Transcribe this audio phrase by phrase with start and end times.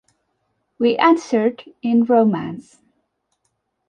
[0.79, 2.79] we answered in romance